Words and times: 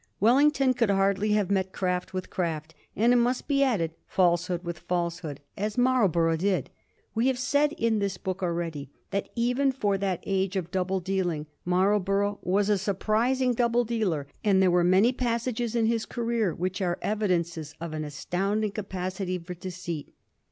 Wellington 0.19 0.73
could 0.73 0.89
hardly 0.89 1.33
have 1.33 1.51
met 1.51 1.71
craft 1.71 2.11
with 2.11 2.31
craft, 2.31 2.73
and, 2.95 3.13
it 3.13 3.17
must 3.17 3.47
be 3.47 3.61
added, 3.61 3.91
falsehood 4.07 4.63
with 4.63 4.79
falsehood, 4.79 5.41
as 5.55 5.77
Marlborough 5.77 6.37
did. 6.37 6.71
We 7.13 7.27
have 7.27 7.37
said 7.37 7.73
in 7.73 7.99
this 7.99 8.17
book 8.17 8.41
already 8.41 8.89
that 9.11 9.29
even 9.35 9.71
for 9.71 9.99
that 9.99 10.23
age 10.25 10.55
of 10.55 10.71
double 10.71 11.01
dealing 11.01 11.45
Marlborough 11.65 12.39
was 12.41 12.67
a 12.67 12.79
sur 12.79 12.95
prising 12.95 13.53
double 13.53 13.83
dealer, 13.83 14.25
and 14.43 14.59
there 14.59 14.71
were 14.71 14.83
many 14.83 15.13
passages 15.13 15.75
in 15.75 15.85
his 15.85 16.07
career 16.07 16.51
which 16.55 16.81
are 16.81 16.97
evidences 17.03 17.75
of 17.79 17.93
an 17.93 18.03
astounding 18.03 18.71
capacity 18.71 19.37
for 19.37 19.53
deceit. 19.53 20.15